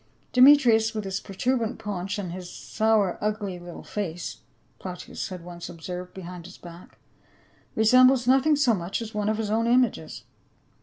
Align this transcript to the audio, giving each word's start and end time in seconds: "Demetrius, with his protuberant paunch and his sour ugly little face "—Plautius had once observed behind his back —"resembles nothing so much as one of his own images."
"Demetrius, 0.33 0.95
with 0.95 1.03
his 1.03 1.19
protuberant 1.19 1.77
paunch 1.77 2.17
and 2.17 2.31
his 2.31 2.49
sour 2.49 3.19
ugly 3.23 3.59
little 3.59 3.83
face 3.83 4.37
"—Plautius 4.79 5.29
had 5.29 5.43
once 5.43 5.69
observed 5.69 6.15
behind 6.15 6.47
his 6.47 6.57
back 6.57 6.97
—"resembles 7.75 8.25
nothing 8.25 8.55
so 8.55 8.73
much 8.73 8.99
as 9.03 9.13
one 9.13 9.29
of 9.29 9.37
his 9.37 9.51
own 9.51 9.67
images." 9.67 10.23